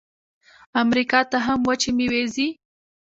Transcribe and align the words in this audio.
امریکا 0.83 1.19
ته 1.31 1.37
هم 1.45 1.59
وچې 1.67 1.91
میوې 1.97 2.23
ځي. 2.33 2.47